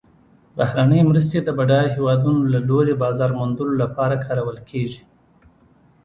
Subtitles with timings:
[0.57, 5.01] بهرنۍ مرستې د بډایه هیوادونو له لوري بازار موندلو لپاره کارول کیږي.